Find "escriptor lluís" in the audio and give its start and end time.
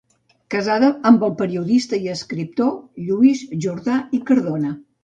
2.17-3.47